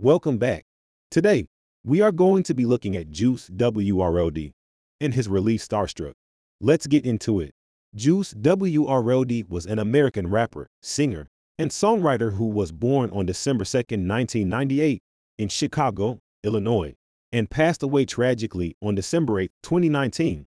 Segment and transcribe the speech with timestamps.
[0.00, 0.64] Welcome back.
[1.10, 1.48] Today,
[1.82, 4.52] we are going to be looking at Juice WRLD
[5.00, 6.12] and his release Starstruck.
[6.60, 7.50] Let's get into it.
[7.96, 11.26] Juice WRLD was an American rapper, singer,
[11.58, 15.02] and songwriter who was born on December 2, 1998,
[15.36, 16.94] in Chicago, Illinois,
[17.32, 20.46] and passed away tragically on December 8, 2019,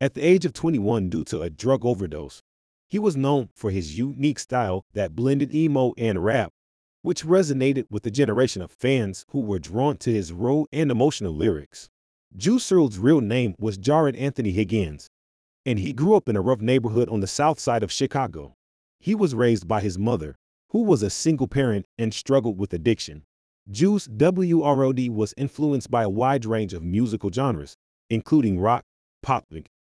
[0.00, 2.40] at the age of 21 due to a drug overdose.
[2.88, 6.52] He was known for his unique style that blended emo and rap
[7.02, 11.34] which resonated with a generation of fans who were drawn to his raw and emotional
[11.34, 11.90] lyrics.
[12.36, 15.10] Juice WRLD's real name was Jarad Anthony Higgins,
[15.66, 18.54] and he grew up in a rough neighborhood on the south side of Chicago.
[19.00, 20.36] He was raised by his mother,
[20.70, 23.24] who was a single parent and struggled with addiction.
[23.70, 27.76] Juice WRLD was influenced by a wide range of musical genres,
[28.10, 28.84] including rock,
[29.22, 29.46] pop,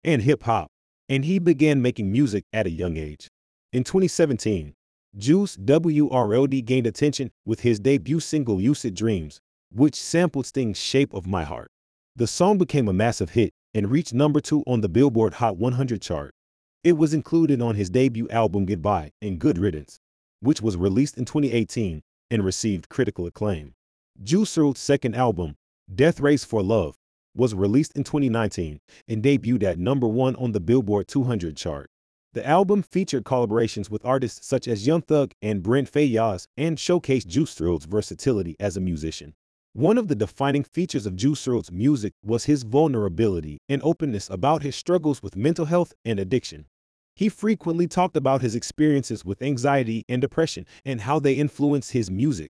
[0.03, 0.71] and hip hop,
[1.09, 3.29] and he began making music at a young age.
[3.73, 4.75] In 2017,
[5.17, 9.41] Juice WRLD gained attention with his debut single Lucid Dreams,
[9.73, 11.71] which sampled Sting's Shape of My Heart.
[12.17, 16.03] The song became a massive hit and reached number two on the Billboard Hot 100
[16.03, 16.35] chart.
[16.83, 20.01] It was included on his debut album Goodbye and Good Riddance,
[20.41, 23.75] which was released in 2018 and received critical acclaim.
[24.21, 25.55] Juice WRLD's second album,
[25.93, 26.97] Death Race for Love,
[27.37, 31.89] was released in 2019 and debuted at number one on the Billboard 200 chart.
[32.35, 37.29] The album featured collaborations with artists such as Young Thug and Brent Faiyaz and showcased
[37.29, 39.35] Juice WRLD's versatility as a musician.
[39.73, 44.65] One of the defining features of Juice WRLD's music was his vulnerability and openness about
[44.65, 46.67] his struggles with mental health and addiction.
[47.15, 52.11] He frequently talked about his experiences with anxiety and depression and how they influenced his
[52.11, 52.51] music.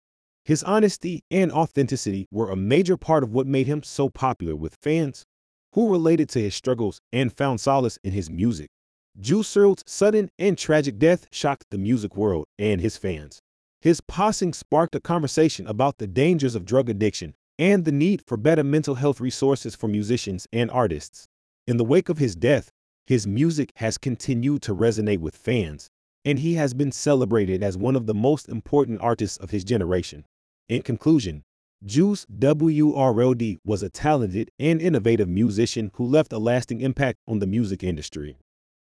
[0.47, 4.79] His honesty and authenticity were a major part of what made him so popular with
[4.81, 5.27] fans
[5.75, 8.71] who related to his struggles and found solace in his music.
[9.19, 13.41] Juice WRLD's sudden and tragic death shocked the music world and his fans.
[13.81, 18.37] His passing sparked a conversation about the dangers of drug addiction and the need for
[18.37, 21.28] better mental health resources for musicians and artists.
[21.66, 22.71] In the wake of his death,
[23.06, 25.88] his music has continued to resonate with fans,
[26.27, 30.27] and he has been celebrated as one of the most important artists of his generation.
[30.69, 31.43] In conclusion,
[31.84, 37.47] Juice WRLD was a talented and innovative musician who left a lasting impact on the
[37.47, 38.37] music industry.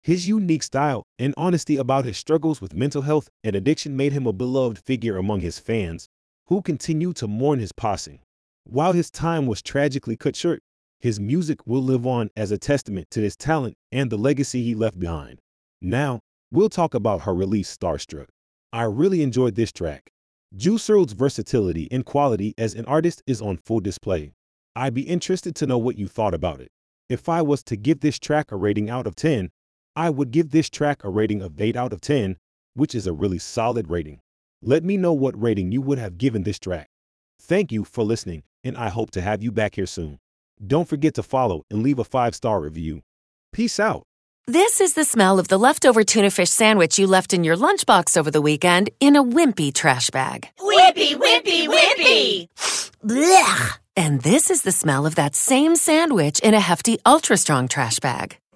[0.03, 4.27] His unique style and honesty about his struggles with mental health and addiction made him
[4.27, 6.09] a beloved figure among his fans,
[6.47, 8.21] who continue to mourn his passing.
[8.65, 10.63] While his time was tragically cut short,
[11.01, 14.75] his music will live on as a testament to his talent and the legacy he
[14.75, 15.39] left behind.
[15.83, 18.29] Now, we'll talk about her release Starstruck.
[18.73, 20.11] I really enjoyed this track.
[20.57, 24.33] Juice WRLD's versatility and quality as an artist is on full display.
[24.75, 26.71] I'd be interested to know what you thought about it.
[27.09, 29.51] If I was to give this track a rating out of 10,
[29.97, 32.37] I would give this track a rating of 8 out of 10,
[32.75, 34.21] which is a really solid rating.
[34.63, 36.89] Let me know what rating you would have given this track.
[37.41, 40.19] Thank you for listening, and I hope to have you back here soon.
[40.65, 43.03] Don't forget to follow and leave a five star review.
[43.53, 44.05] Peace out.
[44.47, 48.17] This is the smell of the leftover tuna fish sandwich you left in your lunchbox
[48.17, 50.49] over the weekend in a wimpy trash bag.
[50.59, 52.49] Wimpy, wimpy, wimpy!
[53.05, 53.79] Blech!
[53.97, 57.99] And this is the smell of that same sandwich in a hefty, ultra strong trash
[58.01, 58.39] bag.